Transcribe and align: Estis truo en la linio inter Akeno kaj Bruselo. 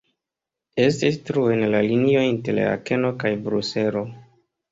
Estis 0.83 1.19
truo 1.27 1.51
en 1.57 1.61
la 1.75 1.81
linio 1.91 2.23
inter 2.29 2.57
Akeno 2.71 3.13
kaj 3.25 3.31
Bruselo. 3.49 4.05